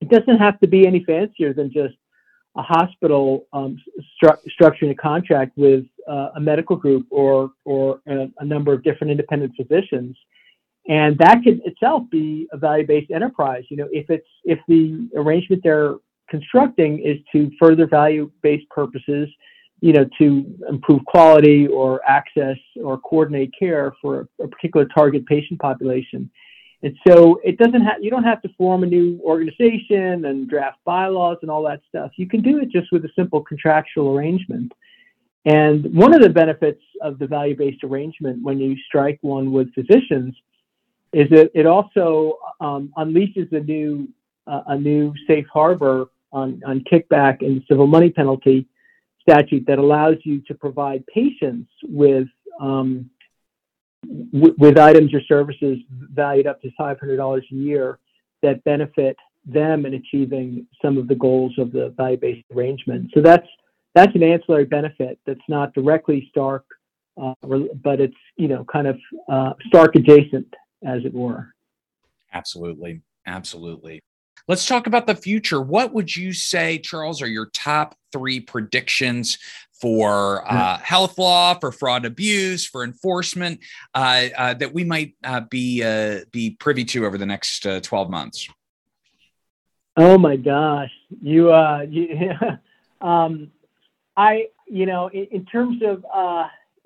It 0.00 0.08
doesn't 0.08 0.38
have 0.38 0.58
to 0.60 0.66
be 0.66 0.86
any 0.86 1.04
fancier 1.04 1.52
than 1.52 1.72
just 1.72 1.94
a 2.56 2.62
hospital 2.62 3.46
um, 3.52 3.78
stru- 4.22 4.38
structuring 4.58 4.90
a 4.90 4.94
contract 4.94 5.56
with 5.56 5.84
uh, 6.08 6.30
a 6.36 6.40
medical 6.40 6.76
group 6.76 7.06
or 7.10 7.50
or 7.64 8.00
a, 8.08 8.28
a, 8.38 8.44
number 8.44 8.72
of 8.72 8.82
different 8.82 9.10
independent 9.10 9.52
physicians, 9.56 10.16
and 10.88 11.18
that 11.18 11.42
could 11.44 11.60
itself 11.64 12.04
be 12.10 12.48
a 12.52 12.56
value-based 12.56 13.10
enterprise. 13.10 13.64
You 13.68 13.76
know, 13.76 13.88
if 13.92 14.08
it's 14.08 14.26
if 14.44 14.58
the 14.68 15.08
arrangement 15.16 15.62
they're 15.62 15.96
constructing 16.30 17.00
is 17.00 17.18
to 17.32 17.50
further 17.60 17.86
value-based 17.86 18.68
purposes, 18.70 19.28
you 19.80 19.92
know, 19.92 20.08
to 20.18 20.44
improve 20.68 21.04
quality 21.04 21.66
or 21.66 22.00
access 22.08 22.56
or 22.82 22.98
coordinate 22.98 23.52
care 23.58 23.94
for 24.00 24.28
a 24.42 24.48
particular 24.48 24.86
target 24.86 25.26
patient 25.26 25.60
population, 25.60 26.30
and 26.86 26.96
so 27.04 27.40
it 27.42 27.58
doesn't 27.58 27.80
have 27.80 27.96
you 28.00 28.10
don't 28.10 28.22
have 28.22 28.40
to 28.42 28.48
form 28.56 28.84
a 28.84 28.86
new 28.86 29.20
organization 29.24 30.26
and 30.26 30.48
draft 30.48 30.78
bylaws 30.84 31.36
and 31.42 31.50
all 31.50 31.64
that 31.64 31.80
stuff. 31.88 32.12
You 32.14 32.28
can 32.28 32.42
do 32.42 32.58
it 32.58 32.68
just 32.70 32.92
with 32.92 33.04
a 33.04 33.10
simple 33.16 33.42
contractual 33.42 34.16
arrangement. 34.16 34.70
And 35.46 35.92
one 35.92 36.14
of 36.14 36.22
the 36.22 36.28
benefits 36.28 36.80
of 37.02 37.18
the 37.18 37.26
value-based 37.26 37.82
arrangement 37.82 38.40
when 38.40 38.60
you 38.60 38.76
strike 38.86 39.18
one 39.22 39.50
with 39.50 39.74
physicians 39.74 40.36
is 41.12 41.28
that 41.30 41.50
it 41.54 41.66
also 41.66 42.38
um, 42.60 42.92
unleashes 42.96 43.50
a 43.50 43.58
new 43.58 44.08
uh, 44.46 44.62
a 44.68 44.78
new 44.78 45.12
safe 45.26 45.46
harbor 45.52 46.06
on, 46.32 46.62
on 46.64 46.84
kickback 46.92 47.44
and 47.44 47.64
civil 47.68 47.88
money 47.88 48.10
penalty 48.10 48.68
statute 49.28 49.64
that 49.66 49.80
allows 49.80 50.18
you 50.22 50.40
to 50.42 50.54
provide 50.54 51.04
patients 51.08 51.68
with 51.82 52.28
um, 52.60 53.10
w- 54.32 54.54
with 54.58 54.78
items 54.78 55.12
or 55.14 55.20
services 55.22 55.78
valued 56.12 56.46
up 56.46 56.60
to 56.62 56.70
$500 56.78 57.38
a 57.38 57.54
year 57.54 57.98
that 58.42 58.62
benefit 58.64 59.16
them 59.44 59.86
in 59.86 59.94
achieving 59.94 60.66
some 60.82 60.98
of 60.98 61.08
the 61.08 61.14
goals 61.14 61.54
of 61.58 61.72
the 61.72 61.90
value-based 61.96 62.44
arrangement. 62.54 63.10
So 63.14 63.20
that's 63.20 63.46
that's 63.94 64.14
an 64.14 64.22
ancillary 64.22 64.66
benefit 64.66 65.18
that's 65.24 65.40
not 65.48 65.72
directly 65.72 66.26
Stark, 66.30 66.66
uh, 67.20 67.32
but 67.82 68.00
it's 68.00 68.16
you 68.36 68.48
know 68.48 68.64
kind 68.64 68.86
of 68.88 68.98
uh, 69.28 69.52
Stark 69.68 69.94
adjacent, 69.94 70.52
as 70.84 71.04
it 71.04 71.14
were. 71.14 71.54
Absolutely, 72.32 73.00
absolutely. 73.26 74.00
Let's 74.48 74.66
talk 74.66 74.86
about 74.86 75.06
the 75.06 75.14
future. 75.14 75.60
What 75.60 75.92
would 75.92 76.14
you 76.14 76.32
say, 76.32 76.78
Charles, 76.78 77.20
are 77.20 77.26
your 77.26 77.46
top 77.46 77.96
three 78.12 78.38
predictions 78.38 79.38
for 79.80 80.50
uh, 80.50 80.78
health 80.78 81.18
law, 81.18 81.54
for 81.54 81.72
fraud 81.72 82.04
abuse, 82.04 82.66
for 82.66 82.84
enforcement 82.84 83.60
uh, 83.94 84.26
uh, 84.36 84.54
that 84.54 84.72
we 84.72 84.84
might 84.84 85.14
uh, 85.24 85.40
be 85.40 85.82
uh, 85.82 86.20
be 86.30 86.50
privy 86.50 86.84
to 86.84 87.04
over 87.04 87.18
the 87.18 87.26
next 87.26 87.66
uh, 87.66 87.80
twelve 87.80 88.10
months? 88.10 88.48
Oh 89.96 90.18
my 90.18 90.36
gosh, 90.36 90.92
you, 91.22 91.54
you 91.90 92.08
um, 93.00 93.50
I, 94.16 94.48
you 94.66 94.86
know, 94.86 95.08
in, 95.08 95.26
in 95.30 95.44
terms 95.46 95.82
of 95.82 96.04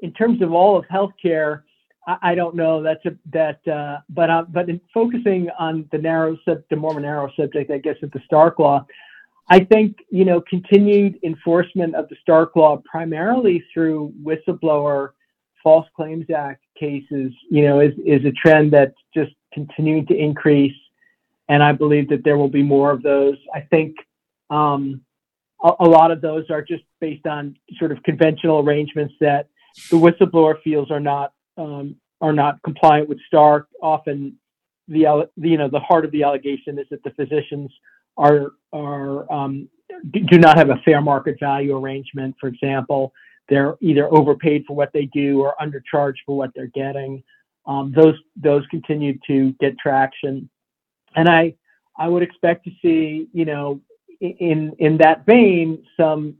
in 0.01 0.13
terms 0.13 0.43
of 0.43 0.53
all 0.53 0.77
of 0.77 0.85
healthcare, 0.87 1.63
I, 2.07 2.17
I 2.23 2.35
don't 2.35 2.55
know. 2.55 2.83
That's 2.83 3.05
a 3.07 3.17
that, 3.33 3.67
uh, 3.69 4.01
but 4.09 4.53
but 4.53 4.69
in 4.69 4.81
focusing 4.93 5.49
on 5.59 5.89
the 5.93 5.99
narrow 5.99 6.37
sub, 6.45 6.63
the 6.71 6.77
more 6.77 6.99
narrow 6.99 7.31
subject, 7.37 7.71
I 7.71 7.79
guess, 7.79 7.97
of 8.03 8.11
the 8.13 8.21
Stark 8.27 8.59
Law, 8.59 8.87
I 9.49 9.61
think 9.61 9.99
you 10.11 10.25
know 10.25 10.41
continued 10.41 11.19
enforcement 11.25 11.95
of 11.95 12.09
the 12.09 12.17
Stark 12.21 12.57
Law 12.57 12.83
primarily 12.91 13.65
through 13.73 14.13
whistleblower 14.23 15.11
False 15.63 15.87
Claims 15.95 16.27
Act 16.31 16.63
cases, 16.79 17.33
you 17.51 17.63
know, 17.63 17.81
is 17.81 17.93
is 18.05 18.25
a 18.25 18.33
trend 18.33 18.73
that's 18.73 18.97
just 19.15 19.33
continuing 19.53 20.07
to 20.07 20.15
increase, 20.15 20.77
and 21.49 21.63
I 21.63 21.73
believe 21.73 22.09
that 22.09 22.25
there 22.25 22.39
will 22.39 22.49
be 22.49 22.63
more 22.63 22.91
of 22.91 23.03
those. 23.03 23.37
I 23.55 23.61
think. 23.61 23.97
Um, 24.51 25.03
a, 25.63 25.73
a 25.81 25.85
lot 25.85 26.11
of 26.11 26.21
those 26.21 26.49
are 26.51 26.63
just 26.63 26.83
based 27.01 27.27
on 27.27 27.57
sort 27.79 27.93
of 27.93 28.03
conventional 28.03 28.61
arrangements 28.61 29.15
that 29.21 29.49
the 29.91 29.97
whistleblower 29.97 30.61
feels 30.63 30.91
are 30.91 31.01
not 31.01 31.33
um, 31.57 31.97
are 32.21 32.33
not 32.33 32.63
compliant 32.63 33.09
with 33.09 33.19
Stark. 33.27 33.69
Often, 33.83 34.37
the 34.89 35.29
you 35.37 35.57
know 35.57 35.69
the 35.69 35.81
heart 35.81 36.05
of 36.05 36.11
the 36.11 36.23
allegation 36.23 36.79
is 36.79 36.87
that 36.91 37.03
the 37.05 37.11
physicians 37.11 37.71
are 38.17 38.53
are 38.73 39.31
um, 39.33 39.69
do 40.13 40.39
not 40.39 40.57
have 40.57 40.71
a 40.71 40.81
fair 40.85 41.01
market 41.01 41.37
value 41.41 41.77
arrangement. 41.77 42.35
For 42.41 42.49
example, 42.49 43.13
they're 43.49 43.77
either 43.81 44.13
overpaid 44.13 44.65
for 44.67 44.77
what 44.77 44.93
they 44.93 45.07
do 45.07 45.41
or 45.41 45.55
undercharged 45.61 46.19
for 46.25 46.37
what 46.37 46.51
they're 46.55 46.67
getting. 46.69 47.23
Um, 47.67 47.93
those 47.95 48.15
those 48.37 48.65
continue 48.71 49.19
to 49.27 49.53
get 49.61 49.79
traction, 49.79 50.49
and 51.17 51.29
I 51.29 51.55
I 51.99 52.09
would 52.09 52.23
expect 52.23 52.65
to 52.65 52.71
see 52.81 53.29
you 53.33 53.45
know 53.45 53.81
in 54.21 54.73
in 54.79 54.97
that 54.99 55.27
vein 55.27 55.85
some 55.97 56.37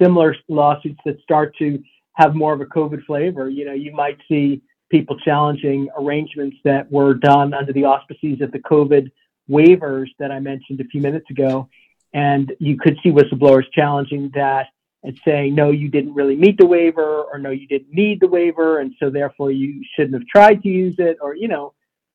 similar 0.00 0.34
lawsuits 0.48 1.00
that 1.04 1.20
start 1.20 1.56
to 1.58 1.82
have 2.14 2.34
more 2.34 2.52
of 2.52 2.60
a 2.60 2.66
COVID 2.66 3.04
flavor. 3.04 3.48
You 3.48 3.66
know, 3.66 3.72
you 3.74 3.92
might 3.92 4.18
see 4.28 4.62
people 4.90 5.18
challenging 5.18 5.88
arrangements 5.98 6.56
that 6.64 6.90
were 6.90 7.14
done 7.14 7.52
under 7.52 7.72
the 7.72 7.84
auspices 7.84 8.40
of 8.40 8.52
the 8.52 8.60
COVID 8.60 9.10
waivers 9.50 10.08
that 10.18 10.30
I 10.30 10.40
mentioned 10.40 10.80
a 10.80 10.84
few 10.84 11.00
minutes 11.00 11.30
ago. 11.30 11.68
And 12.12 12.52
you 12.58 12.76
could 12.78 12.96
see 13.02 13.10
whistleblowers 13.10 13.70
challenging 13.72 14.30
that 14.34 14.68
and 15.02 15.18
saying, 15.24 15.54
no, 15.54 15.70
you 15.70 15.88
didn't 15.88 16.14
really 16.14 16.34
meet 16.34 16.58
the 16.58 16.66
waiver, 16.66 17.22
or 17.22 17.38
no, 17.38 17.50
you 17.50 17.68
didn't 17.68 17.92
need 17.92 18.20
the 18.20 18.26
waiver, 18.26 18.80
and 18.80 18.92
so 18.98 19.10
therefore 19.10 19.52
you 19.52 19.82
shouldn't 19.94 20.14
have 20.14 20.26
tried 20.26 20.62
to 20.62 20.68
use 20.68 20.96
it, 20.98 21.16
or, 21.20 21.36
you 21.36 21.46
know, 21.46 21.74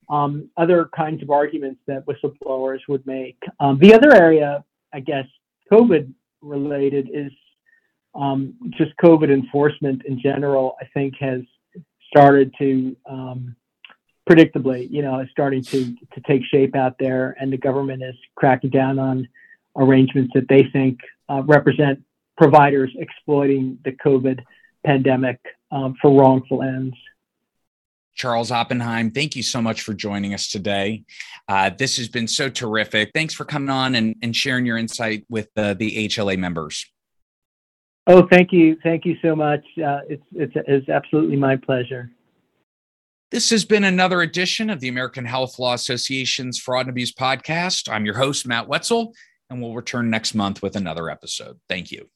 um, 0.10 0.50
other 0.58 0.89
kinds 0.94 1.24
of 1.24 1.30
arguments 1.30 1.80
that 1.88 2.06
whistleblowers 2.06 2.80
would 2.89 3.06
make. 3.08 3.38
Um, 3.60 3.80
the 3.80 3.94
other 3.94 4.13
area, 4.13 4.63
I 4.94 5.00
guess, 5.00 5.26
COVID 5.72 6.12
related 6.41 7.10
is 7.13 7.32
um, 8.13 8.56
just 8.72 8.91
COVID 8.98 9.32
enforcement 9.32 10.04
in 10.06 10.20
general, 10.20 10.76
I 10.82 10.86
think 10.94 11.13
has 11.20 11.41
started 12.10 12.54
to 12.58 12.98
um, 13.10 13.56
predictably, 14.32 14.89
you 14.89 15.02
know, 15.02 15.20
is 15.20 15.28
starting 15.32 15.62
to 15.63 15.94
to 16.13 16.22
take 16.26 16.44
shape 16.46 16.76
out 16.76 16.96
there, 17.00 17.36
and 17.39 17.52
the 17.52 17.58
government 17.58 18.02
is 18.04 18.15
cracking 18.36 18.70
down 18.70 18.98
on 18.98 19.28
arrangements 19.76 20.32
that 20.34 20.48
they 20.48 20.63
think 20.72 21.00
uh, 21.30 21.41
represent 21.44 22.02
providers 22.38 22.91
exploiting 22.98 23.78
the 23.84 23.91
COVID 23.91 24.39
pandemic 24.86 25.39
um, 25.72 25.96
for 26.02 26.12
wrongful 26.17 26.63
ends. 26.63 26.96
Charles 28.15 28.52
Oppenheim, 28.52 29.12
thank 29.12 29.36
you 29.36 29.44
so 29.44 29.62
much 29.62 29.82
for 29.82 29.94
joining 29.94 30.34
us 30.34 30.50
today. 30.50 31.04
Uh, 31.48 31.70
this 31.70 31.98
has 31.98 32.10
been 32.10 32.28
so 32.28 32.50
terrific. 32.50 33.12
Thanks 33.13 33.34
for 33.34 33.46
coming 33.46 33.70
on 33.70 33.96
and, 33.96 34.15
and 34.22 34.36
sharing 34.36 34.65
your 34.65 34.78
insight 34.78 35.26
with 35.30 35.50
uh, 35.56 35.74
the 35.76 36.08
HLA 36.10 36.38
members. 36.38 36.86
Oh, 38.08 38.28
thank 38.30 38.52
you. 38.52 38.78
Thank 38.84 39.06
you 39.06 39.15
so 39.22 39.36
much. 39.36 39.63
Uh, 39.78 40.00
it's, 40.10 40.24
it's, 40.34 40.54
it's 40.56 40.89
absolutely 40.89 41.38
my 41.38 41.56
pleasure. 41.56 42.12
This 43.32 43.50
has 43.52 43.63
been 43.63 43.86
another 43.86 44.22
edition 44.22 44.70
of 44.70 44.82
the 44.82 44.89
American 44.89 45.24
Health 45.24 45.58
Law 45.58 45.74
Association's 45.74 46.60
Fraud 46.60 46.82
and 46.82 46.89
Abuse 46.89 47.13
Podcast. 47.13 47.89
I'm 47.89 48.04
your 48.04 48.15
host, 48.15 48.46
Matt 48.46 48.67
Wetzel, 48.67 49.13
and 49.50 49.62
we'll 49.62 49.74
return 49.74 50.10
next 50.10 50.36
month 50.36 50.62
with 50.62 50.76
another 50.76 51.10
episode. 51.10 51.58
Thank 51.70 51.94
you. 51.94 52.10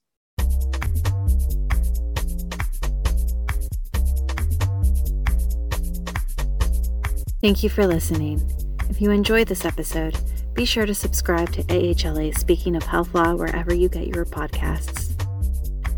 Thank 7.41 7.63
you 7.63 7.69
for 7.69 7.87
listening. 7.87 8.41
If 8.89 8.99
you 8.99 9.11
enjoyed 9.11 9.47
this 9.47 9.63
episode, 9.63 10.17
be 10.53 10.65
sure 10.65 10.85
to 10.85 10.93
subscribe 10.93 11.53
to 11.53 11.63
AHLA 11.63 12.37
Speaking 12.37 12.75
of 12.75 12.83
Health 12.83 13.15
Law 13.15 13.35
wherever 13.35 13.73
you 13.73 13.87
get 13.87 14.07
your 14.07 14.25
podcasts. 14.25 15.04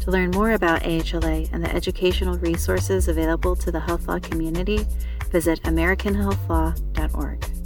To 0.08 0.12
learn 0.12 0.32
more 0.32 0.52
about 0.54 0.84
AHLA 0.84 1.52
and 1.52 1.62
the 1.62 1.76
educational 1.76 2.38
resources 2.38 3.10
available 3.10 3.58
to 3.58 3.74
the 3.74 3.82
health 3.82 4.08
law 4.08 4.20
community, 4.20 4.88
visit 5.32 5.62
AmericanHealthLaw.org. 5.64 7.57